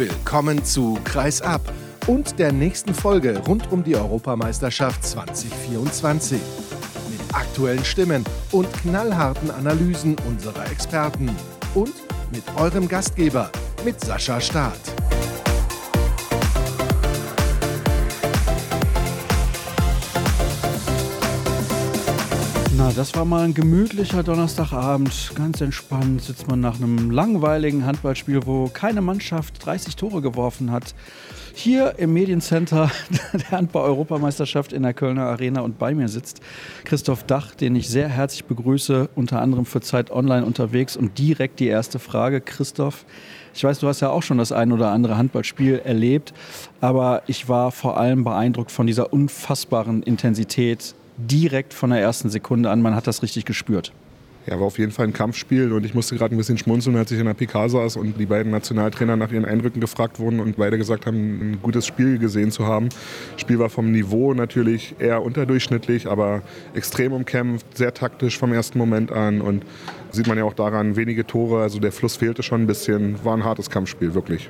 [0.00, 1.60] Willkommen zu Kreis ab
[2.06, 6.40] und der nächsten Folge rund um die Europameisterschaft 2024.
[7.10, 11.28] Mit aktuellen Stimmen und knallharten Analysen unserer Experten.
[11.74, 11.92] Und
[12.32, 13.50] mit eurem Gastgeber,
[13.84, 14.80] mit Sascha Staat.
[22.96, 25.32] Das war mal ein gemütlicher Donnerstagabend.
[25.36, 30.94] Ganz entspannt sitzt man nach einem langweiligen Handballspiel, wo keine Mannschaft 30 Tore geworfen hat.
[31.54, 32.90] Hier im Mediencenter
[33.32, 36.40] der Handball-Europameisterschaft in der Kölner Arena und bei mir sitzt
[36.84, 40.96] Christoph Dach, den ich sehr herzlich begrüße, unter anderem für Zeit Online unterwegs.
[40.96, 43.04] Und direkt die erste Frage, Christoph.
[43.54, 46.32] Ich weiß, du hast ja auch schon das ein oder andere Handballspiel erlebt,
[46.80, 50.94] aber ich war vor allem beeindruckt von dieser unfassbaren Intensität
[51.26, 52.82] direkt von der ersten Sekunde an.
[52.82, 53.92] Man hat das richtig gespürt.
[54.46, 57.10] Ja, war auf jeden Fall ein Kampfspiel und ich musste gerade ein bisschen schmunzeln, als
[57.10, 60.56] ich in der PK saß und die beiden Nationaltrainer nach ihren Eindrücken gefragt wurden und
[60.56, 62.88] beide gesagt haben, ein gutes Spiel gesehen zu haben.
[63.32, 66.40] Das Spiel war vom Niveau natürlich eher unterdurchschnittlich, aber
[66.74, 69.62] extrem umkämpft, sehr taktisch vom ersten Moment an und
[70.10, 73.36] sieht man ja auch daran, wenige Tore, also der Fluss fehlte schon ein bisschen, war
[73.36, 74.48] ein hartes Kampfspiel, wirklich.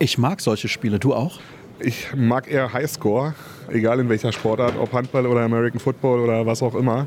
[0.00, 1.40] Ich mag solche Spiele, du auch?
[1.82, 3.34] Ich mag eher Highscore,
[3.68, 7.06] egal in welcher Sportart, ob Handball oder American Football oder was auch immer.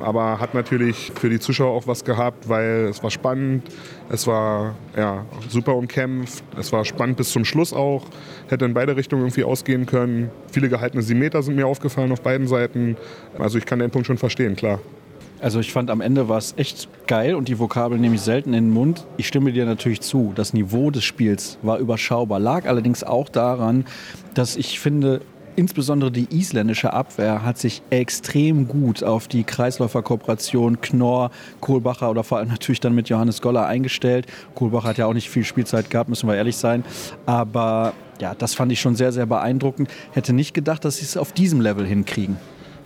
[0.00, 3.68] Aber hat natürlich für die Zuschauer auch was gehabt, weil es war spannend,
[4.10, 8.06] es war ja, super umkämpft, es war spannend bis zum Schluss auch.
[8.48, 10.30] Hätte in beide Richtungen irgendwie ausgehen können.
[10.50, 12.96] Viele gehaltene Simeter sind mir aufgefallen auf beiden Seiten.
[13.38, 14.80] Also ich kann den Punkt schon verstehen, klar.
[15.40, 18.54] Also ich fand am Ende war es echt geil und die Vokabel nehme ich selten
[18.54, 19.06] in den Mund.
[19.18, 20.32] Ich stimme dir natürlich zu.
[20.34, 22.40] Das Niveau des Spiels war überschaubar.
[22.40, 23.84] Lag allerdings auch daran,
[24.34, 25.20] dass ich finde,
[25.54, 31.30] insbesondere die isländische Abwehr hat sich extrem gut auf die Kreisläuferkooperation Knorr,
[31.60, 34.26] Kohlbacher oder vor allem natürlich dann mit Johannes Goller eingestellt.
[34.56, 36.84] Kohlbacher hat ja auch nicht viel Spielzeit gehabt, müssen wir ehrlich sein.
[37.26, 39.88] Aber ja, das fand ich schon sehr, sehr beeindruckend.
[40.10, 42.36] Hätte nicht gedacht, dass sie es auf diesem Level hinkriegen.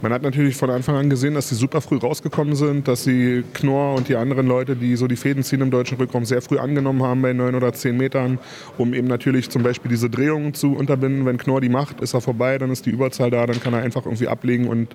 [0.03, 3.45] Man hat natürlich von Anfang an gesehen, dass sie super früh rausgekommen sind, dass sie
[3.55, 6.59] Knorr und die anderen Leute, die so die Fäden ziehen im deutschen Rückraum, sehr früh
[6.59, 8.41] angenommen haben bei neun oder zehn Metern,
[8.79, 11.25] um eben natürlich zum Beispiel diese Drehungen zu unterbinden.
[11.25, 13.83] Wenn Knorr die macht, ist er vorbei, dann ist die Überzahl da, dann kann er
[13.83, 14.89] einfach irgendwie ablegen und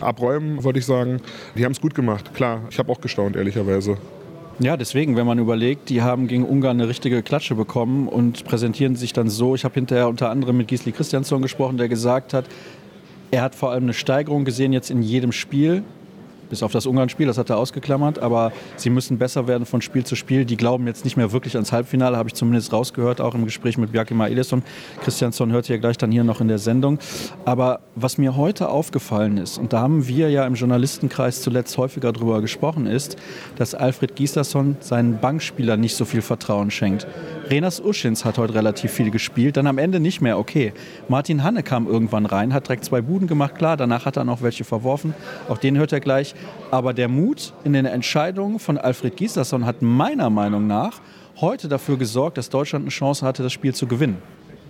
[0.00, 1.20] abräumen, wollte ich sagen.
[1.58, 2.62] Die haben es gut gemacht, klar.
[2.70, 3.98] Ich habe auch gestaunt, ehrlicherweise.
[4.60, 8.96] Ja, deswegen, wenn man überlegt, die haben gegen Ungarn eine richtige Klatsche bekommen und präsentieren
[8.96, 9.54] sich dann so.
[9.54, 12.46] Ich habe hinterher unter anderem mit Gisli Christiansson gesprochen, der gesagt hat,
[13.34, 15.82] er hat vor allem eine Steigerung gesehen jetzt in jedem Spiel
[16.54, 20.04] bis auf das Ungarn-Spiel, das hat er ausgeklammert, aber sie müssen besser werden von Spiel
[20.04, 20.44] zu Spiel.
[20.44, 23.76] Die glauben jetzt nicht mehr wirklich ans Halbfinale, habe ich zumindest rausgehört, auch im Gespräch
[23.76, 24.62] mit Bjarke Elisson.
[25.02, 26.98] Christiansson hört ihr gleich dann hier noch in der Sendung.
[27.44, 32.12] Aber was mir heute aufgefallen ist, und da haben wir ja im Journalistenkreis zuletzt häufiger
[32.12, 33.16] drüber gesprochen, ist,
[33.56, 37.06] dass Alfred Gislason seinen Bankspielern nicht so viel Vertrauen schenkt.
[37.50, 40.72] Renas Uschins hat heute relativ viel gespielt, dann am Ende nicht mehr, okay.
[41.08, 44.40] Martin Hanne kam irgendwann rein, hat direkt zwei Buden gemacht, klar, danach hat er noch
[44.40, 45.14] welche verworfen,
[45.48, 46.34] auch den hört er gleich.
[46.70, 51.00] Aber der Mut in den Entscheidungen von Alfred Gislason hat meiner Meinung nach
[51.40, 54.18] heute dafür gesorgt, dass Deutschland eine Chance hatte, das Spiel zu gewinnen.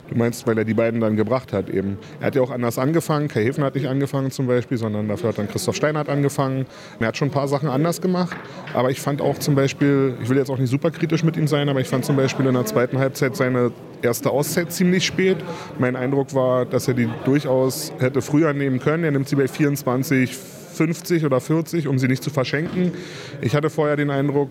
[0.09, 1.99] Du meinst, weil er die beiden dann gebracht hat eben.
[2.21, 3.29] Er hat ja auch anders angefangen.
[3.29, 6.67] Kai Hefen hat nicht angefangen zum Beispiel, sondern dafür hat dann Christoph Steinhardt angefangen.
[7.01, 8.37] Er hat schon ein paar Sachen anders gemacht.
[8.75, 11.47] Aber ich fand auch zum Beispiel, ich will jetzt auch nicht super kritisch mit ihm
[11.47, 13.73] sein, aber ich fand zum Beispiel in der zweiten Halbzeit seine
[14.03, 15.39] erste Auszeit ziemlich spät.
[15.79, 19.05] Mein Eindruck war, dass er die durchaus hätte früher nehmen können.
[19.05, 20.37] Er nimmt sie bei 24,
[20.75, 22.93] 50 oder 40, um sie nicht zu verschenken.
[23.41, 24.51] Ich hatte vorher den Eindruck,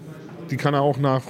[0.50, 1.24] die kann er auch nach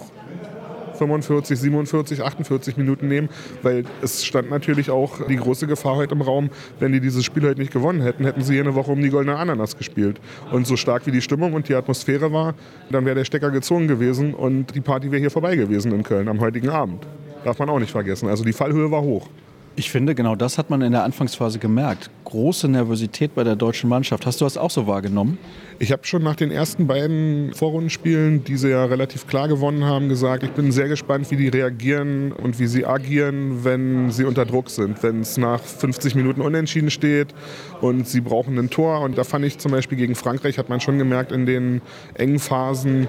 [1.08, 3.30] 45, 47, 48 Minuten nehmen,
[3.62, 6.50] weil es stand natürlich auch die große Gefahr heute im Raum,
[6.80, 9.09] wenn die dieses Spiel heute nicht gewonnen hätten, hätten sie hier eine Woche um die
[9.09, 10.19] goldene Ananas gespielt.
[10.52, 12.56] Und so stark wie die Stimmung und die Atmosphäre war,
[12.90, 16.28] dann wäre der Stecker gezogen gewesen und die Party wäre hier vorbei gewesen in Köln
[16.28, 17.06] am heutigen Abend.
[17.44, 18.30] Darf man auch nicht vergessen.
[18.30, 19.28] Also die Fallhöhe war hoch.
[19.76, 22.12] Ich finde, genau das hat man in der Anfangsphase gemerkt.
[22.26, 24.24] Große Nervosität bei der deutschen Mannschaft.
[24.28, 25.40] Hast du das auch so wahrgenommen?
[25.80, 30.10] Ich habe schon nach den ersten beiden Vorrundenspielen, die sie ja relativ klar gewonnen haben,
[30.10, 34.46] gesagt, ich bin sehr gespannt, wie die reagieren und wie sie agieren, wenn sie unter
[34.46, 35.02] Druck sind.
[35.02, 37.34] Wenn es nach 50 Minuten unentschieden steht
[37.81, 39.02] und sie brauchen ein Tor.
[39.02, 41.81] Und da fand ich zum Beispiel gegen Frankreich, hat man schon gemerkt, in den
[42.14, 43.08] engen Phasen,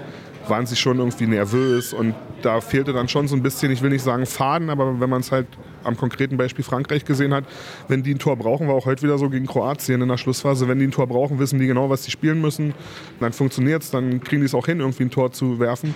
[0.49, 3.89] waren sie schon irgendwie nervös und da fehlte dann schon so ein bisschen, ich will
[3.89, 5.47] nicht sagen Faden, aber wenn man es halt
[5.85, 7.45] am konkreten Beispiel Frankreich gesehen hat,
[7.87, 10.67] wenn die ein Tor brauchen, war auch heute wieder so gegen Kroatien in der Schlussphase,
[10.67, 12.73] wenn die ein Tor brauchen, wissen die genau, was sie spielen müssen,
[13.19, 15.93] dann funktioniert es, dann kriegen die es auch hin, irgendwie ein Tor zu werfen.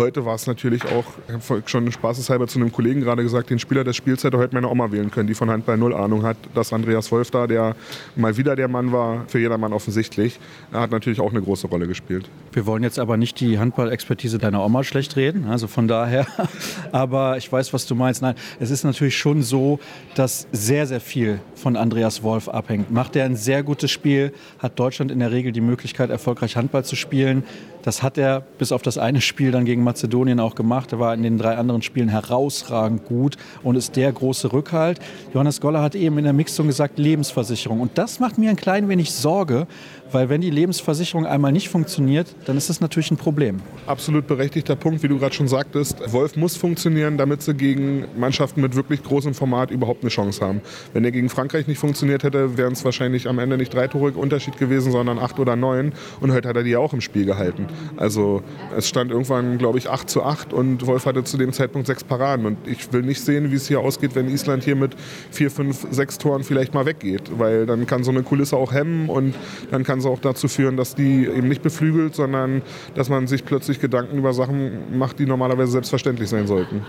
[0.00, 3.58] Heute war es natürlich auch, ich habe schon spaßeshalber zu einem Kollegen gerade gesagt, den
[3.58, 6.38] Spieler des Spiels hätte heute meine Oma wählen können, die von Handball null Ahnung hat.
[6.54, 7.76] Dass Andreas Wolf da, der
[8.16, 10.40] mal wieder der Mann war, für jedermann offensichtlich,
[10.72, 12.30] hat natürlich auch eine große Rolle gespielt.
[12.52, 16.26] Wir wollen jetzt aber nicht die Handballexpertise deiner Oma schlecht reden, also von daher.
[16.92, 18.22] Aber ich weiß, was du meinst.
[18.22, 19.80] Nein, es ist natürlich schon so,
[20.14, 22.90] dass sehr, sehr viel von Andreas Wolf abhängt.
[22.90, 26.86] Macht er ein sehr gutes Spiel, hat Deutschland in der Regel die Möglichkeit, erfolgreich Handball
[26.86, 27.44] zu spielen.
[27.82, 30.92] Das hat er bis auf das eine Spiel dann gegen Mazedonien auch gemacht.
[30.92, 35.00] Er war in den drei anderen Spielen herausragend gut und ist der große Rückhalt.
[35.32, 37.80] Johannes Goller hat eben in der Mixung gesagt, Lebensversicherung.
[37.80, 39.66] Und das macht mir ein klein wenig Sorge,
[40.12, 43.60] weil wenn die Lebensversicherung einmal nicht funktioniert, dann ist das natürlich ein Problem.
[43.86, 46.12] Absolut berechtigter Punkt, wie du gerade schon sagtest.
[46.12, 50.60] Wolf muss funktionieren, damit sie gegen Mannschaften mit wirklich großem Format überhaupt eine Chance haben.
[50.92, 54.10] Wenn er gegen Frankreich nicht funktioniert hätte, wären es wahrscheinlich am Ende nicht drei Tore
[54.12, 55.92] Unterschied gewesen, sondern acht oder neun.
[56.20, 57.66] Und heute hat er die auch im Spiel gehalten.
[57.96, 58.42] Also
[58.76, 62.04] es stand irgendwann, glaube ich, 8 zu 8 und Wolf hatte zu dem Zeitpunkt sechs
[62.04, 62.46] Paraden.
[62.46, 64.96] Und ich will nicht sehen, wie es hier ausgeht, wenn Island hier mit
[65.30, 67.38] vier, fünf, sechs Toren vielleicht mal weggeht.
[67.38, 69.34] Weil dann kann so eine Kulisse auch hemmen und
[69.70, 72.62] dann kann es auch dazu führen, dass die eben nicht beflügelt, sondern
[72.94, 76.82] dass man sich plötzlich Gedanken über Sachen macht, die normalerweise selbstverständlich sein sollten.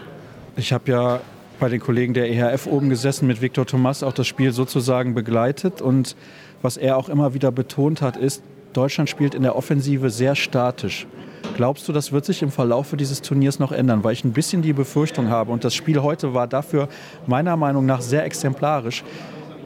[0.55, 1.21] Ich habe ja
[1.61, 5.79] bei den Kollegen der EHF oben gesessen, mit Viktor Thomas auch das Spiel sozusagen begleitet.
[5.79, 6.15] Und
[6.63, 8.41] was er auch immer wieder betont hat, ist,
[8.73, 11.07] Deutschland spielt in der Offensive sehr statisch.
[11.55, 14.03] Glaubst du, das wird sich im Verlauf dieses Turniers noch ändern?
[14.03, 16.87] Weil ich ein bisschen die Befürchtung habe, und das Spiel heute war dafür
[17.27, 19.03] meiner Meinung nach sehr exemplarisch,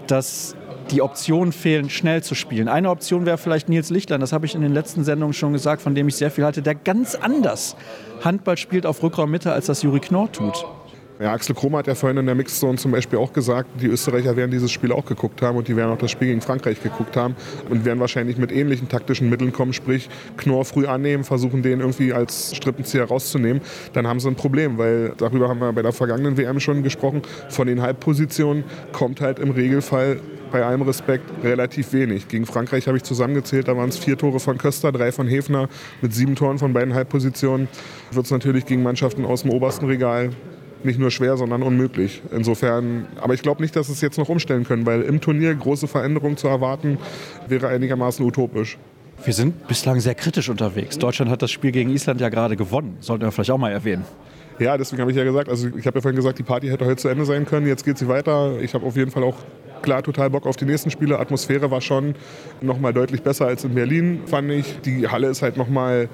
[0.08, 0.56] dass
[0.92, 2.68] die Optionen fehlen, schnell zu spielen.
[2.68, 5.82] Eine Option wäre vielleicht Nils Lichtlein, das habe ich in den letzten Sendungen schon gesagt,
[5.82, 7.76] von dem ich sehr viel halte, der ganz anders
[8.24, 10.66] Handball spielt auf Rückraummitte, als das Juri Knorr tut.
[11.18, 14.36] Ja, Axel Kromer hat ja vorhin in der Mixzone zum Beispiel auch gesagt, die Österreicher
[14.36, 17.16] werden dieses Spiel auch geguckt haben und die werden auch das Spiel gegen Frankreich geguckt
[17.16, 17.38] haben
[17.70, 22.12] und werden wahrscheinlich mit ähnlichen taktischen Mitteln kommen, sprich Knorr früh annehmen, versuchen den irgendwie
[22.12, 23.62] als Strippenzieher rauszunehmen.
[23.94, 27.22] Dann haben sie ein Problem, weil darüber haben wir bei der vergangenen WM schon gesprochen.
[27.48, 30.20] Von den Halbpositionen kommt halt im Regelfall
[30.52, 32.28] bei allem Respekt relativ wenig.
[32.28, 35.70] Gegen Frankreich habe ich zusammengezählt, da waren es vier Tore von Köster, drei von Hefner
[36.02, 37.70] mit sieben Toren von beiden Halbpositionen.
[38.12, 40.32] Wird es natürlich gegen Mannschaften aus dem obersten Regal
[40.86, 42.22] nicht nur schwer, sondern unmöglich.
[42.32, 45.88] Insofern, aber ich glaube nicht, dass es jetzt noch umstellen können, weil im Turnier große
[45.88, 46.98] Veränderungen zu erwarten,
[47.48, 48.78] wäre einigermaßen utopisch.
[49.24, 50.98] Wir sind bislang sehr kritisch unterwegs.
[50.98, 52.98] Deutschland hat das Spiel gegen Island ja gerade gewonnen.
[53.00, 54.06] Sollten wir vielleicht auch mal erwähnen.
[54.60, 56.86] Ja, deswegen habe ich ja gesagt, also ich habe ja vorhin gesagt, die Party hätte
[56.86, 57.68] heute zu Ende sein können.
[57.68, 58.60] Jetzt geht sie weiter.
[58.62, 59.36] Ich habe auf jeden Fall auch
[59.82, 61.20] klar total Bock auf die nächsten Spiele.
[61.20, 62.16] Atmosphäre war schon
[62.62, 64.80] noch mal deutlich besser als in Berlin, fand ich.
[64.82, 66.08] Die Halle ist halt noch mal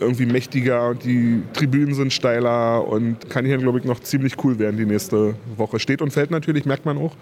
[0.00, 4.58] irgendwie mächtiger und die Tribünen sind steiler und kann hier, glaube ich, noch ziemlich cool
[4.58, 5.78] werden die nächste Woche.
[5.78, 7.14] Steht und fällt natürlich, merkt man auch,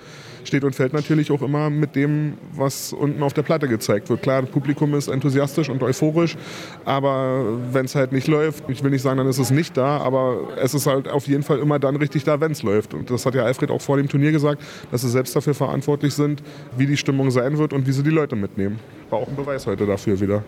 [0.45, 4.23] steht und fällt natürlich auch immer mit dem, was unten auf der Platte gezeigt wird.
[4.23, 6.37] Klar, das Publikum ist enthusiastisch und euphorisch,
[6.85, 9.99] aber wenn es halt nicht läuft, ich will nicht sagen, dann ist es nicht da,
[9.99, 12.95] aber es ist halt auf jeden Fall immer dann richtig da, wenn es läuft.
[12.95, 16.15] Und das hat ja Alfred auch vor dem Turnier gesagt, dass sie selbst dafür verantwortlich
[16.15, 16.43] sind,
[16.77, 18.79] wie die Stimmung sein wird und wie sie die Leute mitnehmen.
[19.11, 20.43] War auch ein Beweis heute dafür wieder.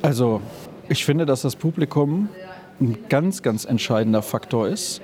[0.00, 0.40] Also
[0.92, 2.28] ich finde, dass das Publikum
[2.80, 5.00] ein ganz, ganz entscheidender Faktor ist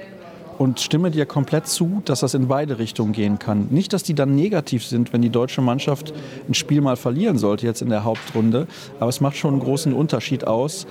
[0.58, 3.69] und stimme dir komplett zu, dass das in beide Richtungen gehen kann.
[3.70, 6.12] Nicht, dass die dann negativ sind, wenn die deutsche Mannschaft
[6.49, 8.67] ein Spiel mal verlieren sollte, jetzt in der Hauptrunde,
[9.00, 10.87] aber es macht schon einen großen Unterschied aus.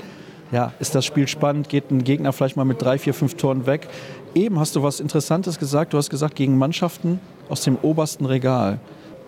[0.51, 1.69] Ja, ist das Spiel spannend?
[1.69, 3.89] Geht ein Gegner vielleicht mal mit drei, vier, fünf Toren weg?
[4.33, 5.93] Eben hast du was Interessantes gesagt.
[5.93, 7.19] Du hast gesagt, gegen Mannschaften
[7.49, 8.79] aus dem obersten Regal.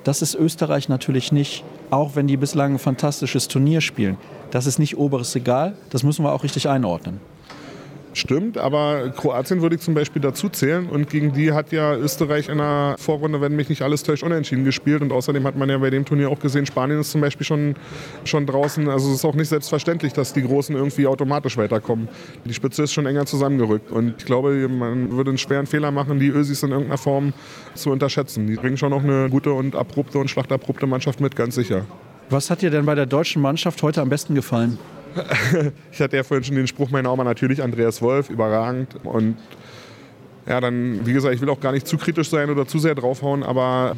[0.03, 4.17] Das ist Österreich natürlich nicht, auch wenn die bislang ein fantastisches Turnier spielen.
[4.51, 7.19] Das ist nicht oberes Regal, das müssen wir auch richtig einordnen.
[8.13, 12.49] Stimmt, aber Kroatien würde ich zum Beispiel dazu zählen und gegen die hat ja Österreich
[12.49, 15.77] in der Vorrunde, wenn mich nicht alles täuscht, unentschieden gespielt und außerdem hat man ja
[15.77, 17.75] bei dem Turnier auch gesehen, Spanien ist zum Beispiel schon,
[18.25, 22.09] schon draußen, also es ist auch nicht selbstverständlich, dass die Großen irgendwie automatisch weiterkommen.
[22.45, 26.19] Die Spitze ist schon enger zusammengerückt und ich glaube, man würde einen schweren Fehler machen,
[26.19, 27.33] die Ösis in irgendeiner Form
[27.75, 28.47] zu unterschätzen.
[28.47, 31.85] Die bringen schon noch eine gute und abrupte und schlachterprobte Mannschaft mit, ganz sicher.
[32.31, 34.79] Was hat dir denn bei der deutschen Mannschaft heute am besten gefallen?
[35.91, 38.95] ich hatte ja vorhin schon den Spruch meiner Oma, natürlich Andreas Wolf, überragend.
[39.03, 39.37] Und
[40.47, 42.95] ja, dann, wie gesagt, ich will auch gar nicht zu kritisch sein oder zu sehr
[42.95, 43.95] draufhauen, aber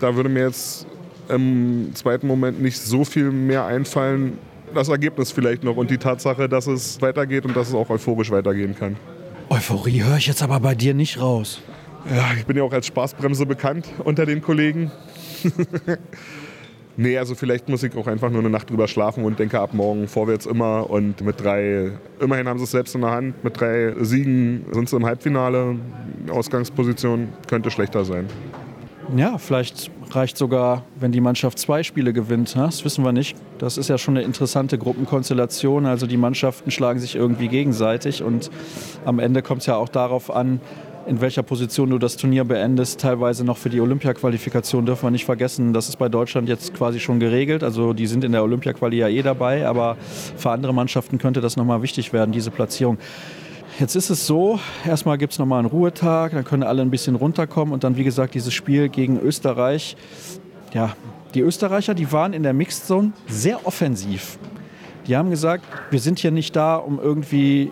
[0.00, 0.86] da würde mir jetzt
[1.28, 4.38] im zweiten Moment nicht so viel mehr einfallen.
[4.74, 8.30] Das Ergebnis vielleicht noch und die Tatsache, dass es weitergeht und dass es auch euphorisch
[8.30, 8.96] weitergehen kann.
[9.48, 11.60] Euphorie höre ich jetzt aber bei dir nicht raus.
[12.08, 14.90] Ja, ich bin ja auch als Spaßbremse bekannt unter den Kollegen.
[17.00, 19.72] Nee, also vielleicht muss ich auch einfach nur eine Nacht drüber schlafen und denke ab
[19.72, 20.90] morgen vorwärts immer.
[20.90, 24.86] Und mit drei, immerhin haben sie es selbst in der Hand, mit drei Siegen sind
[24.86, 25.76] sie im Halbfinale.
[26.30, 28.26] Ausgangsposition könnte schlechter sein.
[29.16, 32.54] Ja, vielleicht reicht sogar, wenn die Mannschaft zwei Spiele gewinnt.
[32.54, 33.34] Das wissen wir nicht.
[33.56, 35.86] Das ist ja schon eine interessante Gruppenkonstellation.
[35.86, 38.50] Also die Mannschaften schlagen sich irgendwie gegenseitig und
[39.06, 40.60] am Ende kommt es ja auch darauf an,
[41.06, 43.00] in welcher Position du das Turnier beendest.
[43.00, 47.00] Teilweise noch für die Olympia-Qualifikation dürfen wir nicht vergessen, das ist bei Deutschland jetzt quasi
[47.00, 47.62] schon geregelt.
[47.62, 49.96] Also die sind in der Olympia-Quali ja eh dabei, aber
[50.36, 52.98] für andere Mannschaften könnte das nochmal wichtig werden, diese Platzierung.
[53.78, 57.14] Jetzt ist es so, erstmal gibt es nochmal einen Ruhetag, dann können alle ein bisschen
[57.14, 59.96] runterkommen und dann, wie gesagt, dieses Spiel gegen Österreich.
[60.74, 60.94] Ja,
[61.34, 64.38] die Österreicher, die waren in der Mixed Zone sehr offensiv.
[65.06, 67.70] Die haben gesagt, wir sind hier nicht da, um irgendwie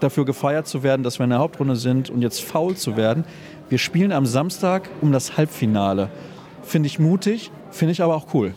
[0.00, 3.24] dafür gefeiert zu werden, dass wir in der Hauptrunde sind und jetzt faul zu werden.
[3.68, 6.10] Wir spielen am Samstag um das Halbfinale.
[6.62, 8.54] Finde ich mutig, finde ich aber auch cool.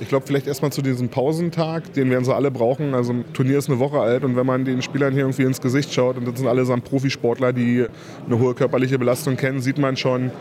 [0.00, 2.94] Ich glaube, vielleicht erstmal zu diesem Pausentag, den werden sie alle brauchen.
[2.94, 5.60] Also, ein Turnier ist eine Woche alt und wenn man den Spielern hier irgendwie ins
[5.60, 7.86] Gesicht schaut, und das sind allesamt Profisportler, die
[8.26, 10.32] eine hohe körperliche Belastung kennen, sieht man schon,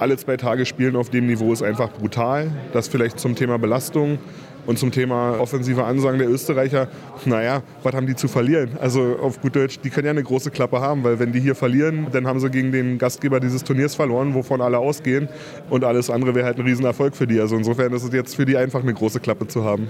[0.00, 2.50] alle zwei Tage spielen auf dem Niveau ist einfach brutal.
[2.72, 4.18] Das vielleicht zum Thema Belastung.
[4.66, 6.88] Und zum Thema offensive Ansagen der Österreicher,
[7.24, 8.70] naja, was haben die zu verlieren?
[8.80, 11.54] Also auf gut Deutsch, die können ja eine große Klappe haben, weil wenn die hier
[11.54, 15.28] verlieren, dann haben sie gegen den Gastgeber dieses Turniers verloren, wovon alle ausgehen.
[15.70, 17.40] Und alles andere wäre halt ein Riesenerfolg für die.
[17.40, 19.88] Also insofern ist es jetzt für die einfach eine große Klappe zu haben.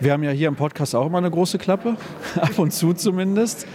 [0.00, 1.96] Wir haben ja hier im Podcast auch immer eine große Klappe,
[2.40, 3.66] ab und zu zumindest.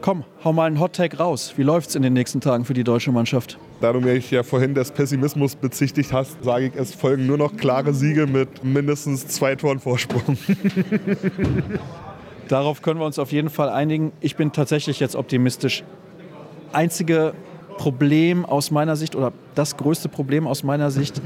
[0.00, 1.54] Komm, hau mal einen Hot-Tag raus.
[1.56, 3.58] Wie läuft es in den nächsten Tagen für die deutsche Mannschaft?
[3.80, 7.56] Da du mich ja vorhin des Pessimismus bezichtigt hast, sage ich, es folgen nur noch
[7.56, 10.38] klare Siege mit mindestens zwei Toren Vorsprung.
[12.48, 14.12] Darauf können wir uns auf jeden Fall einigen.
[14.20, 15.84] Ich bin tatsächlich jetzt optimistisch.
[16.72, 17.34] Einzige
[17.76, 21.20] Problem aus meiner Sicht oder das größte Problem aus meiner Sicht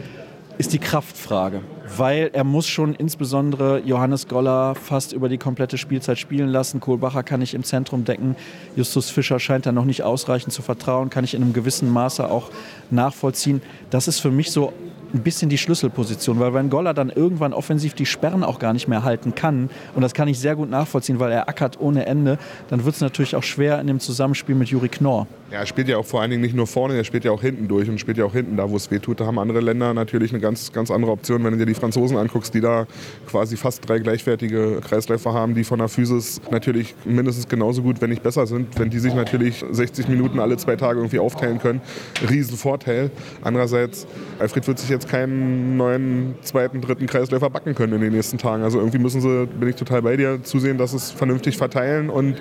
[0.58, 1.62] ist die Kraftfrage,
[1.96, 6.80] weil er muss schon insbesondere Johannes Goller fast über die komplette Spielzeit spielen lassen.
[6.80, 8.36] Kohlbacher kann ich im Zentrum decken.
[8.76, 12.30] Justus Fischer scheint da noch nicht ausreichend zu vertrauen, kann ich in einem gewissen Maße
[12.30, 12.50] auch
[12.90, 13.62] nachvollziehen.
[13.90, 14.72] Das ist für mich so
[15.12, 18.88] ein bisschen die Schlüsselposition, weil wenn Goller dann irgendwann offensiv die Sperren auch gar nicht
[18.88, 22.38] mehr halten kann, und das kann ich sehr gut nachvollziehen, weil er ackert ohne Ende,
[22.68, 25.26] dann wird es natürlich auch schwer in dem Zusammenspiel mit Juri Knorr.
[25.50, 27.40] Ja, er spielt ja auch vor allen Dingen nicht nur vorne, er spielt ja auch
[27.40, 29.20] hinten durch und spielt ja auch hinten da, wo es weh tut.
[29.20, 31.42] Da haben andere Länder natürlich eine ganz, ganz andere Option.
[31.42, 32.86] Wenn du dir die Franzosen anguckst, die da
[33.28, 38.10] quasi fast drei gleichwertige Kreisläufer haben, die von der Physis natürlich mindestens genauso gut, wenn
[38.10, 41.80] nicht besser sind, wenn die sich natürlich 60 Minuten alle zwei Tage irgendwie aufteilen können,
[42.28, 43.10] Riesenvorteil.
[43.42, 44.06] Andererseits,
[44.38, 48.62] Alfred wird sich jetzt keinen neuen zweiten, dritten Kreisläufer backen können in den nächsten Tagen.
[48.62, 52.36] Also irgendwie müssen sie, bin ich total bei dir, zusehen, dass es vernünftig verteilen und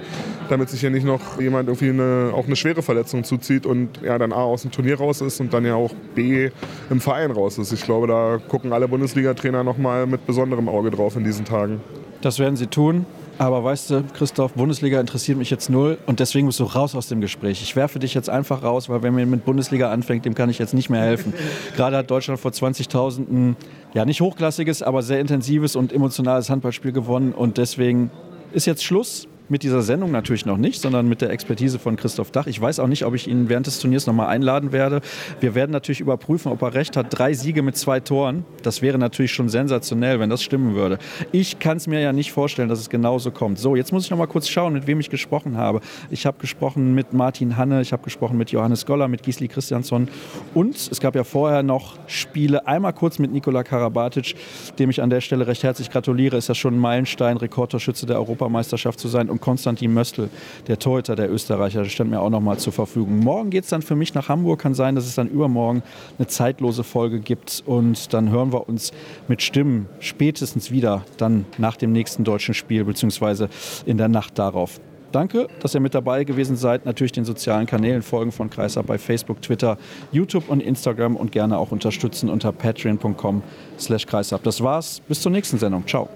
[0.49, 4.17] damit sich hier nicht noch jemand irgendwie eine, auch eine schwere Verletzung zuzieht und ja,
[4.17, 6.49] dann A aus dem Turnier raus ist und dann ja auch B
[6.89, 7.71] im Verein raus ist.
[7.71, 11.81] Ich glaube, da gucken alle Bundesliga-Trainer nochmal mit besonderem Auge drauf in diesen Tagen.
[12.21, 13.05] Das werden sie tun.
[13.39, 17.07] Aber weißt du, Christoph, Bundesliga interessiert mich jetzt null und deswegen bist du raus aus
[17.07, 17.61] dem Gespräch.
[17.61, 20.59] Ich werfe dich jetzt einfach raus, weil wenn man mit Bundesliga anfängt, dem kann ich
[20.59, 21.33] jetzt nicht mehr helfen.
[21.77, 23.55] Gerade hat Deutschland vor 20.000 ein,
[23.93, 28.11] ja nicht hochklassiges, aber sehr intensives und emotionales Handballspiel gewonnen und deswegen
[28.51, 32.31] ist jetzt Schluss mit dieser Sendung natürlich noch nicht, sondern mit der Expertise von Christoph
[32.31, 32.47] Dach.
[32.47, 35.01] Ich weiß auch nicht, ob ich ihn während des Turniers nochmal einladen werde.
[35.39, 37.07] Wir werden natürlich überprüfen, ob er recht hat.
[37.09, 40.99] Drei Siege mit zwei Toren, das wäre natürlich schon sensationell, wenn das stimmen würde.
[41.31, 43.59] Ich kann es mir ja nicht vorstellen, dass es genauso kommt.
[43.59, 45.81] So, jetzt muss ich noch mal kurz schauen, mit wem ich gesprochen habe.
[46.09, 50.07] Ich habe gesprochen mit Martin Hanne, ich habe gesprochen mit Johannes Goller, mit Gisli Christiansson
[50.53, 52.67] und es gab ja vorher noch Spiele.
[52.67, 54.35] Einmal kurz mit Nikola Karabatic,
[54.77, 56.37] dem ich an der Stelle recht herzlich gratuliere.
[56.37, 59.29] Ist das schon ein Meilenstein, Rekordtorschütze der Europameisterschaft zu sein.
[59.29, 60.29] Und und Konstantin Möstl,
[60.67, 63.19] der Torhüter der Österreicher, der stand mir auch noch mal zur Verfügung.
[63.19, 64.59] Morgen geht es dann für mich nach Hamburg.
[64.59, 65.81] Kann sein, dass es dann übermorgen
[66.17, 68.91] eine zeitlose Folge gibt und dann hören wir uns
[69.27, 73.49] mit Stimmen spätestens wieder dann nach dem nächsten deutschen Spiel beziehungsweise
[73.85, 74.79] in der Nacht darauf.
[75.11, 76.85] Danke, dass ihr mit dabei gewesen seid.
[76.85, 79.77] Natürlich den sozialen Kanälen folgen von Kreisab bei Facebook, Twitter,
[80.11, 83.41] YouTube und Instagram und gerne auch unterstützen unter patreon.com
[83.79, 84.43] slash kreisab.
[84.43, 85.01] Das war's.
[85.07, 85.87] Bis zur nächsten Sendung.
[85.87, 86.09] Ciao.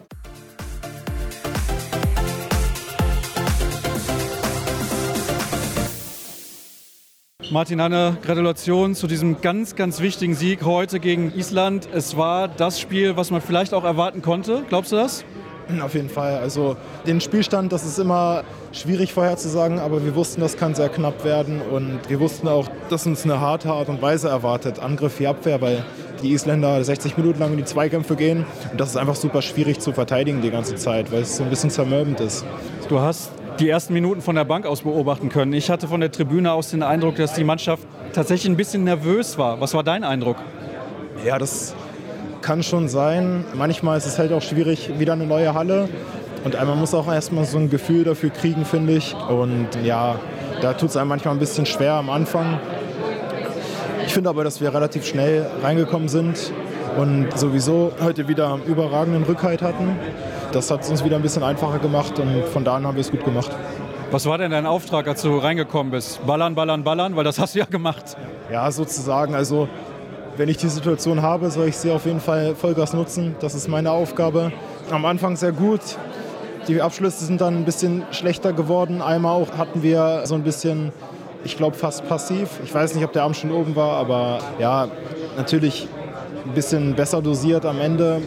[7.54, 11.88] Martin Hanne, Gratulation zu diesem ganz, ganz wichtigen Sieg heute gegen Island.
[11.94, 14.64] Es war das Spiel, was man vielleicht auch erwarten konnte.
[14.70, 15.24] Glaubst du das?
[15.80, 16.40] Auf jeden Fall.
[16.40, 21.24] Also den Spielstand, das ist immer schwierig vorherzusagen, aber wir wussten, das kann sehr knapp
[21.24, 24.80] werden und wir wussten auch, dass uns eine harte Art und Weise erwartet.
[24.80, 25.86] Angriff wie Abwehr, weil
[26.24, 29.80] die Isländer 60 Minuten lang in die Zweikämpfe gehen und das ist einfach super schwierig
[29.80, 32.46] zu verteidigen die ganze Zeit, weil es so ein bisschen zermürbend ist.
[32.90, 33.30] Du hast
[33.60, 35.54] die ersten Minuten von der Bank aus beobachten können.
[35.54, 37.84] Ich hatte von der Tribüne aus den Eindruck, dass die Mannschaft
[38.14, 39.62] tatsächlich ein bisschen nervös war.
[39.62, 40.38] Was war dein Eindruck?
[41.26, 41.76] Ja, das
[42.42, 43.46] kann schon sein.
[43.54, 45.88] Manchmal ist es halt auch schwierig, wieder eine neue Halle.
[46.44, 49.16] Und man muss auch erstmal so ein Gefühl dafür kriegen, finde ich.
[49.30, 50.16] Und ja,
[50.62, 52.60] da tut es einem manchmal ein bisschen schwer am Anfang.
[54.06, 56.52] Ich finde aber, dass wir relativ schnell reingekommen sind
[56.98, 59.98] und sowieso heute wieder überragenden Rückhalt hatten.
[60.54, 63.02] Das hat es uns wieder ein bisschen einfacher gemacht und von da an haben wir
[63.02, 63.50] es gut gemacht.
[64.12, 66.24] Was war denn dein Auftrag, als du reingekommen bist?
[66.28, 68.16] Ballern, ballern, ballern, weil das hast du ja gemacht.
[68.52, 69.34] Ja, sozusagen.
[69.34, 69.68] Also
[70.38, 73.36] wenn ich die Situation habe, soll ich sie auf jeden Fall Vollgas nutzen.
[73.40, 74.52] Das ist meine Aufgabe.
[74.92, 75.82] Am Anfang sehr gut.
[76.68, 79.02] Die Abschlüsse sind dann ein bisschen schlechter geworden.
[79.02, 80.92] Einmal auch hatten wir so ein bisschen,
[81.44, 82.60] ich glaube fast passiv.
[82.64, 84.88] Ich weiß nicht, ob der Arm schon oben war, aber ja,
[85.36, 85.88] natürlich
[86.46, 88.22] ein bisschen besser dosiert am Ende.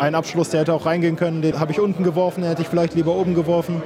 [0.00, 2.68] Ein Abschluss, der hätte auch reingehen können, den habe ich unten geworfen, den hätte ich
[2.68, 3.82] vielleicht lieber oben geworfen.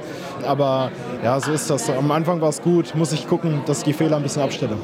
[0.47, 0.89] Aber
[1.21, 1.89] ja, so ist das.
[1.89, 4.77] Am Anfang war es gut, muss ich gucken, dass ich die Fehler ein bisschen abstelle.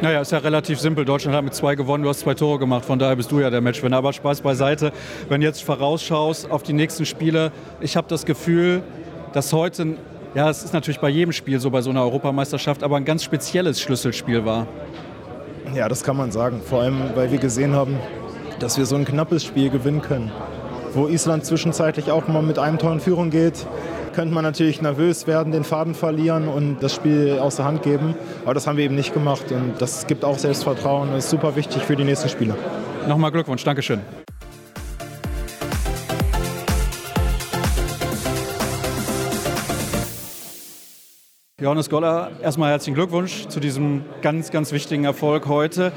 [0.00, 1.04] Naja, ist ja relativ simpel.
[1.04, 2.86] Deutschland hat mit zwei gewonnen, du hast zwei Tore gemacht.
[2.86, 3.98] Von daher bist du ja der Matchwinner.
[3.98, 4.92] Aber Spaß beiseite.
[5.28, 8.82] Wenn du jetzt vorausschaust auf die nächsten Spiele, ich habe das Gefühl,
[9.34, 9.98] dass heute,
[10.34, 13.22] ja, es ist natürlich bei jedem Spiel so, bei so einer Europameisterschaft, aber ein ganz
[13.22, 14.66] spezielles Schlüsselspiel war.
[15.74, 16.62] Ja, das kann man sagen.
[16.64, 17.98] Vor allem, weil wir gesehen haben,
[18.58, 20.32] dass wir so ein knappes Spiel gewinnen können.
[20.94, 23.66] Wo Island zwischenzeitlich auch mal mit einem Tor in Führung geht,
[24.12, 28.14] könnte man natürlich nervös werden, den Faden verlieren und das Spiel aus der Hand geben.
[28.44, 31.08] Aber das haben wir eben nicht gemacht und das gibt auch Selbstvertrauen.
[31.12, 32.56] Das ist super wichtig für die nächsten Spiele.
[33.08, 34.00] Nochmal Glückwunsch, Dankeschön.
[41.58, 45.92] Johannes Goller, erstmal herzlichen Glückwunsch zu diesem ganz, ganz wichtigen Erfolg heute.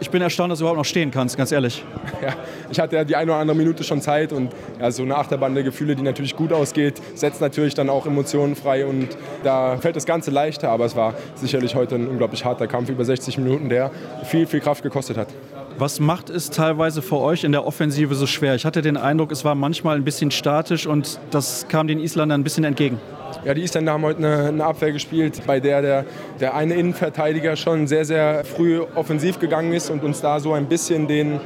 [0.00, 1.84] Ich bin erstaunt, dass du überhaupt noch stehen kannst, ganz ehrlich.
[2.22, 2.32] Ja,
[2.70, 5.52] ich hatte ja die eine oder andere Minute schon Zeit und ja, so eine Achterbahn
[5.52, 9.08] der Gefühle, die natürlich gut ausgeht, setzt natürlich dann auch Emotionen frei und
[9.42, 13.04] da fällt das Ganze leichter, aber es war sicherlich heute ein unglaublich harter Kampf über
[13.04, 13.90] 60 Minuten, der
[14.24, 15.28] viel, viel Kraft gekostet hat.
[15.76, 18.54] Was macht es teilweise für euch in der Offensive so schwer?
[18.54, 22.40] Ich hatte den Eindruck, es war manchmal ein bisschen statisch und das kam den Isländern
[22.40, 23.00] ein bisschen entgegen.
[23.44, 26.04] Ja, die Isländer haben heute eine, eine, Abwehr gespielt, bei der, der
[26.40, 30.66] der eine Innenverteidiger schon sehr, sehr früh offensiv gegangen ist und uns da so ein
[30.66, 31.40] bisschen den,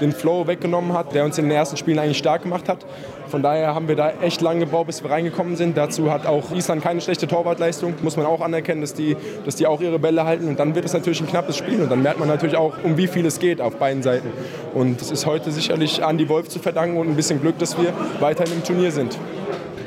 [0.00, 2.84] den Flow weggenommen hat, der uns in den ersten Spielen eigentlich stark gemacht hat.
[3.28, 5.76] Von daher haben wir da echt lange gebraucht, bis wir reingekommen sind.
[5.76, 7.94] Dazu hat auch Island keine schlechte Torwartleistung.
[8.02, 10.48] Muss man auch anerkennen, dass die, dass die auch ihre Bälle halten.
[10.48, 11.80] Und dann wird es natürlich ein knappes Spiel.
[11.80, 14.28] Und dann merkt man natürlich auch, um wie viel es geht auf beiden Seiten.
[14.74, 17.94] Und es ist heute sicherlich Andy Wolf zu verdanken und ein bisschen Glück, dass wir
[18.20, 19.16] weiterhin im Turnier sind.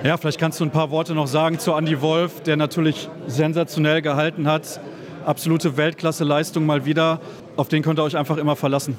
[0.05, 4.03] Ja, vielleicht kannst du ein paar Worte noch sagen zu Andy Wolf, der natürlich sensationell
[4.03, 4.79] gehalten hat.
[5.25, 7.19] Absolute Weltklasse-Leistung mal wieder.
[7.55, 8.95] Auf den könnt ihr euch einfach immer verlassen.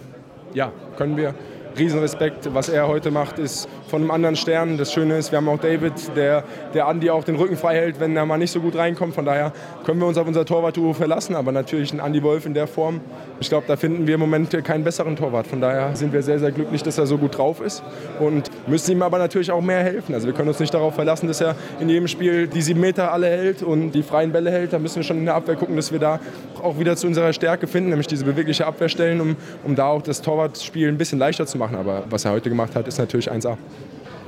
[0.53, 1.33] Ja, können wir.
[1.79, 2.53] Riesenrespekt.
[2.53, 4.79] Was er heute macht, ist von einem anderen Stern.
[4.79, 6.45] Das Schöne ist, wir haben auch David, der,
[6.75, 9.15] der Andi auch den Rücken frei hält, wenn er mal nicht so gut reinkommt.
[9.15, 9.53] Von daher
[9.85, 11.35] können wir uns auf unser Torwart-Duo verlassen.
[11.35, 13.01] Aber natürlich ein Andi Wolf in der Form.
[13.41, 15.47] Ich glaube, da finden wir im Moment keinen besseren Torwart.
[15.47, 17.83] Von daher sind wir sehr, sehr glücklich, dass er so gut drauf ist.
[18.21, 20.15] Und müssen ihm aber natürlich auch mehr helfen.
[20.15, 23.13] Also wir können uns nicht darauf verlassen, dass er in jedem Spiel die sieben Meter
[23.13, 24.73] alle hält und die freien Bälle hält.
[24.73, 26.21] Da müssen wir schon in der Abwehr gucken, dass wir da
[26.63, 30.03] auch wieder zu unserer Stärke finden, nämlich diese bewegliche Abwehr stellen, um, um da auch
[30.03, 31.77] das Torwartspiel ein bisschen leichter zu machen.
[31.77, 33.57] Aber was er heute gemacht hat, ist natürlich 1A.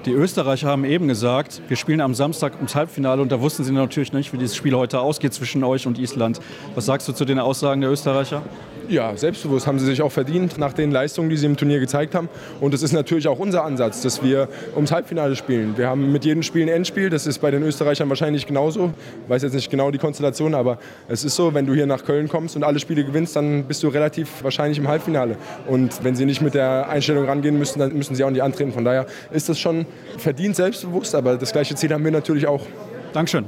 [0.04, 3.72] Die Österreicher haben eben gesagt, wir spielen am Samstag ums Halbfinale und da wussten sie
[3.72, 6.40] natürlich nicht, wie dieses Spiel heute ausgeht zwischen euch und Island.
[6.76, 8.42] Was sagst du zu den Aussagen der Österreicher?
[8.88, 12.14] Ja, selbstbewusst haben sie sich auch verdient nach den Leistungen, die sie im Turnier gezeigt
[12.14, 12.30] haben.
[12.58, 15.76] Und das ist natürlich auch unser Ansatz, dass wir ums Halbfinale spielen.
[15.76, 17.10] Wir haben mit jedem Spiel ein Endspiel.
[17.10, 18.94] Das ist bei den Österreichern wahrscheinlich genauso.
[19.24, 22.02] Ich weiß jetzt nicht genau die Konstellation, aber es ist so, wenn du hier nach
[22.02, 25.36] Köln kommst und alle Spiele gewinnst, dann bist du relativ wahrscheinlich im Halbfinale.
[25.66, 28.72] Und wenn sie nicht mit der Einstellung rangehen müssen, dann müssen sie auch nicht antreten.
[28.72, 29.84] Von daher ist das schon
[30.16, 32.64] verdient selbstbewusst, aber das gleiche Ziel haben wir natürlich auch.
[33.12, 33.46] Dankeschön.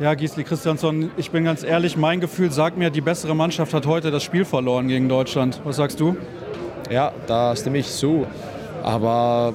[0.00, 3.86] Ja, Gisli Christiansson, ich bin ganz ehrlich, mein Gefühl sagt mir, die bessere Mannschaft hat
[3.86, 5.60] heute das Spiel verloren gegen Deutschland.
[5.64, 6.16] Was sagst du?
[6.90, 8.26] Ja, da stimme ich zu.
[8.82, 9.54] Aber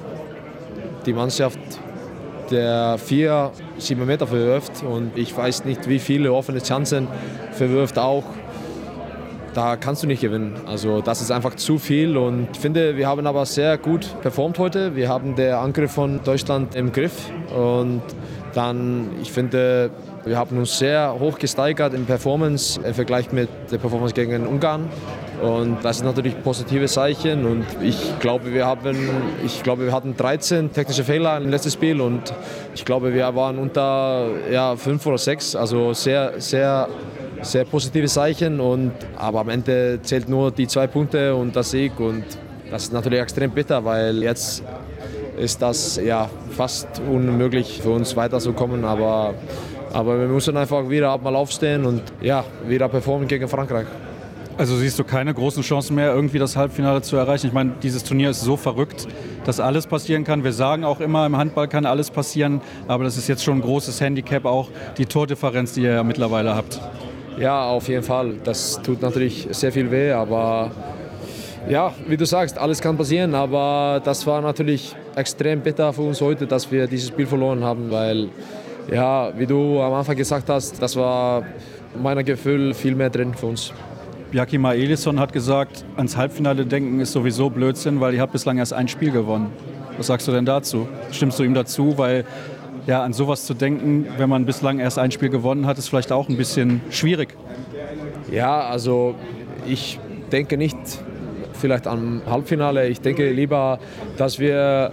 [1.06, 1.58] die Mannschaft,
[2.50, 7.06] der vier, sieben Meter verwirft und ich weiß nicht, wie viele offene Chancen
[7.52, 8.24] verwirft auch,
[9.54, 10.54] da kannst du nicht gewinnen.
[10.66, 14.58] Also das ist einfach zu viel und ich finde, wir haben aber sehr gut performt
[14.58, 14.94] heute.
[14.96, 18.02] Wir haben den Angriff von Deutschland im Griff und
[18.54, 19.90] dann, ich finde,
[20.24, 24.88] wir haben uns sehr hoch gesteigert in Performance im Vergleich mit der Performance gegen Ungarn.
[25.42, 27.46] Und das ist natürlich ein positives Zeichen.
[27.46, 28.96] Und ich glaube, wir haben,
[29.44, 32.32] ich glaube, wir hatten 13 technische Fehler im letzten Spiel und
[32.74, 35.56] ich glaube, wir waren unter ja, 5 oder 6.
[35.56, 36.88] Also sehr, sehr,
[37.42, 38.60] sehr positives Zeichen.
[38.60, 41.98] Und, aber am Ende zählt nur die zwei Punkte und der Sieg.
[41.98, 42.24] Und
[42.70, 44.62] das ist natürlich extrem bitter, weil jetzt
[45.38, 48.84] ist das ja fast unmöglich für uns weiterzukommen.
[48.84, 49.34] Aber
[49.92, 53.86] aber wir müssen einfach wieder mal aufstehen und ja, wieder performen gegen Frankreich.
[54.60, 57.46] Also siehst du keine großen Chancen mehr, irgendwie das Halbfinale zu erreichen?
[57.46, 59.08] Ich meine, dieses Turnier ist so verrückt,
[59.46, 60.44] dass alles passieren kann.
[60.44, 63.60] Wir sagen auch immer, im Handball kann alles passieren, aber das ist jetzt schon ein
[63.62, 64.68] großes Handicap, auch
[64.98, 66.78] die Tordifferenz, die ihr ja mittlerweile habt.
[67.38, 68.34] Ja, auf jeden Fall.
[68.44, 70.70] Das tut natürlich sehr viel weh, aber
[71.66, 76.20] ja, wie du sagst, alles kann passieren, aber das war natürlich extrem bitter für uns
[76.20, 78.28] heute, dass wir dieses Spiel verloren haben, weil,
[78.92, 81.44] ja, wie du am Anfang gesagt hast, das war
[81.98, 83.72] meiner Gefühl viel mehr drin für uns.
[84.32, 88.72] Jakima Elisson hat gesagt, ans Halbfinale denken ist sowieso Blödsinn, weil ihr habt bislang erst
[88.72, 89.50] ein Spiel gewonnen.
[89.96, 90.86] Was sagst du denn dazu?
[91.10, 91.98] Stimmst du ihm dazu?
[91.98, 92.24] Weil
[92.86, 96.12] ja, an sowas zu denken, wenn man bislang erst ein Spiel gewonnen hat, ist vielleicht
[96.12, 97.36] auch ein bisschen schwierig.
[98.30, 99.16] Ja, also
[99.66, 99.98] ich
[100.30, 100.78] denke nicht
[101.54, 102.88] vielleicht am Halbfinale.
[102.88, 103.80] Ich denke lieber,
[104.16, 104.92] dass wir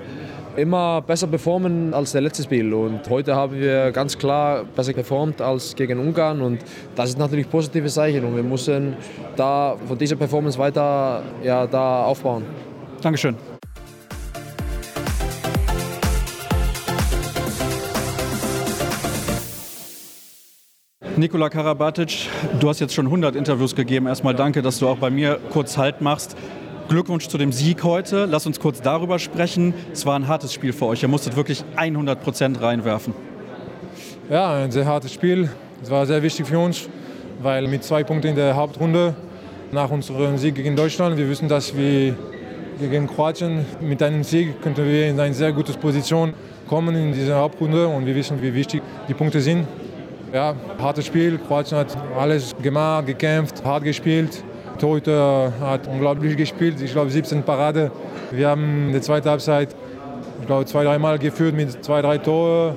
[0.58, 2.74] immer besser performen als der letzte Spiel.
[2.74, 6.42] Und heute haben wir ganz klar besser performt als gegen Ungarn.
[6.42, 6.60] Und
[6.96, 8.26] das ist natürlich ein positives Zeichen.
[8.26, 8.96] Und wir müssen
[9.36, 12.44] da von dieser Performance weiter ja, da aufbauen.
[13.02, 13.36] Dankeschön.
[21.16, 24.06] Nikola Karabatic, du hast jetzt schon 100 Interviews gegeben.
[24.06, 26.36] Erstmal danke, dass du auch bei mir kurz Halt machst.
[26.90, 28.26] Glückwunsch zu dem Sieg heute.
[28.26, 29.74] Lass uns kurz darüber sprechen.
[29.92, 31.04] Es war ein hartes Spiel für euch.
[31.04, 33.14] Ihr musstet wirklich 100 Prozent reinwerfen.
[34.30, 35.50] Ja, ein sehr hartes Spiel.
[35.84, 36.88] Es war sehr wichtig für uns,
[37.42, 39.16] weil mit zwei Punkten in der Hauptrunde
[39.74, 42.16] nach unserem Sieg gegen Deutschland, wir wissen, dass wir
[42.80, 46.34] gegen Kroatien mit einem Sieg könnten wir in eine sehr gute Position
[46.70, 49.68] kommen in dieser Hauptrunde und wir wissen, wie wichtig die Punkte sind.
[50.34, 51.38] Ja, hartes Spiel.
[51.38, 54.42] Kroatien hat alles gemacht, gekämpft, hart gespielt.
[54.78, 56.82] Torhüter hat unglaublich gespielt.
[56.82, 57.92] Ich glaube, 17 Parade.
[58.32, 59.76] Wir haben in der zweiten Halbzeit,
[60.42, 62.76] ich glaube, zwei, dreimal geführt mit zwei, drei Tore.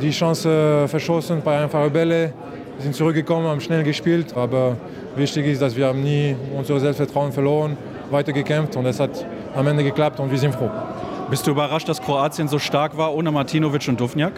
[0.00, 2.32] Die Chance verschossen bei einfachen Bälle.
[2.76, 4.36] Wir sind zurückgekommen, haben schnell gespielt.
[4.36, 4.76] Aber
[5.16, 7.76] wichtig ist, dass wir haben nie unser Selbstvertrauen verloren,
[8.10, 10.70] weiter gekämpft und es hat am Ende geklappt und wir sind froh.
[11.30, 14.34] Bist du überrascht, dass Kroatien so stark war ohne Martinovic und Duvnjak?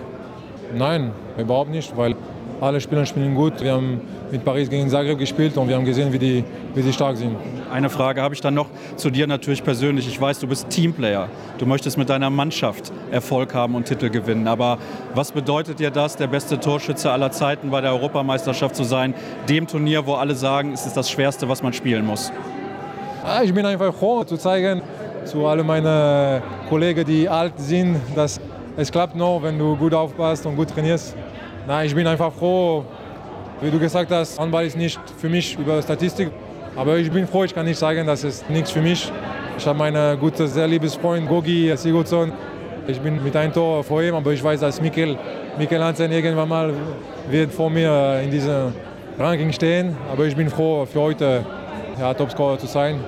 [0.74, 2.14] Nein, überhaupt nicht, weil
[2.60, 3.60] alle Spieler spielen gut.
[3.60, 6.44] Wir haben mit Paris gegen Zagreb gespielt und wir haben gesehen, wie die,
[6.74, 7.36] wie die stark sind.
[7.72, 10.08] Eine Frage habe ich dann noch zu dir natürlich persönlich.
[10.08, 11.28] Ich weiß, du bist Teamplayer.
[11.58, 14.48] Du möchtest mit deiner Mannschaft Erfolg haben und Titel gewinnen.
[14.48, 14.78] Aber
[15.14, 19.14] was bedeutet dir das, der beste Torschütze aller Zeiten bei der Europameisterschaft zu sein?
[19.48, 22.32] Dem Turnier, wo alle sagen, es ist das Schwerste, was man spielen muss.
[23.44, 24.80] Ich bin einfach froh zu zeigen
[25.24, 28.40] zu all meinen Kollegen, die alt sind, dass
[28.76, 31.14] es klappt nur, wenn du gut aufpasst und gut trainierst.
[31.68, 32.82] Nein, ich bin einfach froh,
[33.60, 36.30] wie du gesagt hast, Handball ist nicht für mich über Statistik.
[36.74, 39.12] Aber ich bin froh, ich kann nicht sagen, dass es nichts für mich.
[39.58, 42.32] Ich habe meinen guten, sehr liebes Freund Gogi Sigurdsson.
[42.86, 45.18] Ich bin mit einem Tor vor ihm, aber ich weiß, dass Mikkel,
[45.58, 46.72] Mikkel Hansen irgendwann mal
[47.28, 48.72] wird vor mir in diesem
[49.18, 49.94] Ranking stehen.
[50.10, 51.44] Aber ich bin froh, für heute
[52.00, 52.98] ja, Topscorer zu sein.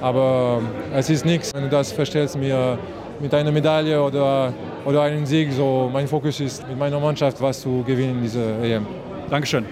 [0.00, 0.60] Aber
[0.92, 2.76] es ist nichts, wenn du das verstellst mir
[3.20, 4.52] mit einer Medaille oder
[4.84, 5.52] oder einen Sieg.
[5.52, 8.86] So, mein Fokus ist, mit meiner Mannschaft was zu gewinnen in dieser EM.
[9.28, 9.64] Dankeschön.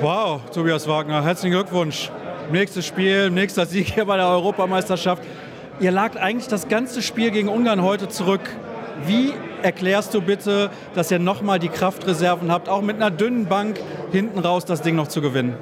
[0.00, 2.10] Wow, Tobias Wagner, herzlichen Glückwunsch.
[2.52, 5.22] Nächstes Spiel, nächster Sieg hier bei der Europameisterschaft.
[5.80, 8.40] Ihr lagt eigentlich das ganze Spiel gegen Ungarn heute zurück.
[9.06, 13.78] Wie erklärst du bitte, dass ihr nochmal die Kraftreserven habt, auch mit einer dünnen Bank
[14.12, 15.54] hinten raus das Ding noch zu gewinnen?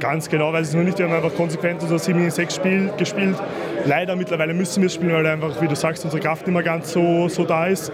[0.00, 0.98] Ganz genau weiß ich noch nicht.
[0.98, 3.36] Wir haben einfach konsequent unser 7 gegen 6 Spiel gespielt.
[3.84, 6.62] Leider mittlerweile müssen wir es spielen, weil einfach, wie du sagst, unsere Kraft nicht mehr
[6.62, 7.92] ganz so, so da ist.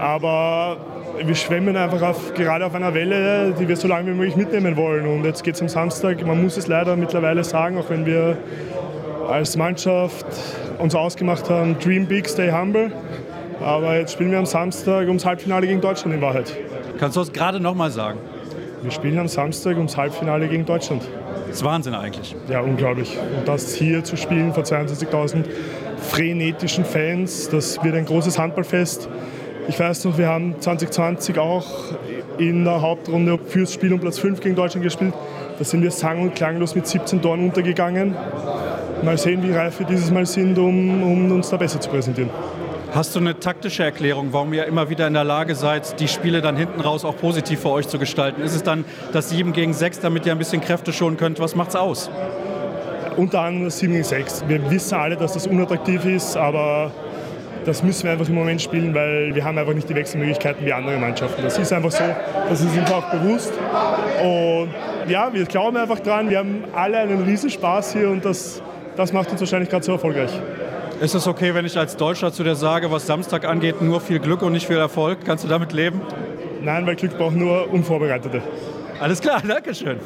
[0.00, 0.76] Aber
[1.22, 4.76] wir schwemmen einfach auf, gerade auf einer Welle, die wir so lange wie möglich mitnehmen
[4.76, 5.06] wollen.
[5.06, 6.26] Und jetzt geht es am Samstag.
[6.26, 8.36] Man muss es leider mittlerweile sagen, auch wenn wir
[9.28, 10.26] als Mannschaft
[10.78, 12.90] uns ausgemacht haben, Dream Big, Stay Humble.
[13.60, 16.56] Aber jetzt spielen wir am Samstag ums Halbfinale gegen Deutschland in Wahrheit.
[16.98, 18.18] Kannst du das gerade nochmal sagen?
[18.82, 21.02] Wir spielen am Samstag ums Halbfinale gegen Deutschland.
[21.46, 22.36] Das ist Wahnsinn eigentlich.
[22.48, 23.16] Ja, unglaublich.
[23.36, 25.44] Und das hier zu spielen vor 22.000
[25.98, 29.08] frenetischen Fans, das wird ein großes Handballfest.
[29.68, 31.66] Ich weiß noch, wir haben 2020 auch
[32.38, 35.12] in der Hauptrunde fürs Spiel um Platz 5 gegen Deutschland gespielt.
[35.58, 38.14] Da sind wir sang- und klanglos mit 17 Toren untergegangen.
[39.02, 42.30] Mal sehen, wie reif wir dieses Mal sind, um, um uns da besser zu präsentieren.
[42.94, 46.40] Hast du eine taktische Erklärung, warum ihr immer wieder in der Lage seid, die Spiele
[46.40, 48.40] dann hinten raus auch positiv für euch zu gestalten?
[48.40, 51.38] Ist es dann das 7 gegen 6, damit ihr ein bisschen Kräfte schonen könnt?
[51.38, 52.10] Was macht's aus?
[53.18, 54.44] Unter anderem das 7 gegen 6.
[54.48, 56.90] Wir wissen alle, dass das unattraktiv ist, aber
[57.66, 60.72] das müssen wir einfach im Moment spielen, weil wir haben einfach nicht die Wechselmöglichkeiten wie
[60.72, 61.42] andere Mannschaften.
[61.42, 62.04] Das ist einfach so,
[62.48, 63.52] das ist uns auch bewusst.
[64.22, 64.70] Und
[65.10, 68.62] ja, wir glauben einfach dran, wir haben alle einen Riesenspaß hier und das,
[68.96, 70.30] das macht uns wahrscheinlich gerade so erfolgreich.
[71.00, 74.18] Ist es okay, wenn ich als Deutscher zu dir sage, was Samstag angeht, nur viel
[74.18, 75.18] Glück und nicht viel Erfolg?
[75.24, 76.00] Kannst du damit leben?
[76.60, 78.42] Nein, weil Glück braucht nur Unvorbereitete.
[78.98, 80.00] Alles klar, Dankeschön.